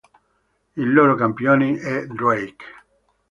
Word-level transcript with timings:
Il 0.77 0.93
loro 0.93 1.13
Campione 1.13 1.77
è 1.77 2.07
Drake. 2.07 2.65